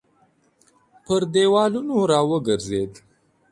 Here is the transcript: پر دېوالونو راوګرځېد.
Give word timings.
پر 1.05 1.21
دېوالونو 1.33 1.93
راوګرځېد. 2.11 2.93